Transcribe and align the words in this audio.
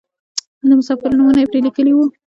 د 0.69 0.71
مسافرو 0.79 1.17
نومونه 1.17 1.39
یې 1.41 1.49
پرې 1.51 1.59
لیکلي 1.65 1.93
وو. 1.95 2.05